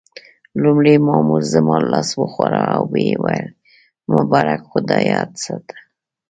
[0.61, 3.47] لومړي مامور زما لاس وښوراوه او ويې ویل:
[4.13, 5.77] مبارک، خو دا یاد ساته.